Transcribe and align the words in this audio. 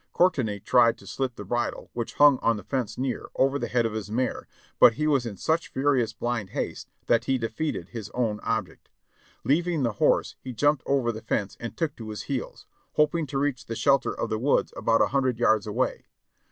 Courtenay 0.13 0.57
tried 0.57 0.97
to 0.97 1.05
slip 1.05 1.35
the 1.35 1.45
bridle, 1.45 1.91
which 1.93 2.15
hung 2.15 2.39
on 2.39 2.57
the 2.57 2.63
fence 2.63 2.97
near, 2.97 3.29
over 3.35 3.59
the 3.59 3.67
head 3.67 3.85
of 3.85 3.93
his 3.93 4.09
mare, 4.09 4.47
but 4.79 4.93
he 4.93 5.05
was 5.05 5.27
in 5.27 5.37
such 5.37 5.67
furious, 5.67 6.11
blind 6.11 6.49
haste 6.49 6.89
that 7.05 7.25
he 7.25 7.37
defeated 7.37 7.89
his 7.89 8.09
own 8.15 8.39
object. 8.41 8.89
Leav 9.45 9.67
ing 9.67 9.83
the 9.83 9.91
horse 10.01 10.35
he 10.39 10.53
jumped 10.53 10.81
over 10.87 11.11
the 11.11 11.21
fence 11.21 11.55
and 11.59 11.77
took 11.77 11.95
to 11.95 12.09
his 12.09 12.23
heels, 12.23 12.65
hoping 12.93 13.27
to 13.27 13.37
reach 13.37 13.67
the 13.67 13.75
shelter 13.75 14.11
of 14.11 14.31
the 14.31 14.39
woods 14.39 14.73
about 14.75 15.03
a 15.03 15.07
hundred 15.13 15.37
yards 15.37 15.67
away. 15.67 16.07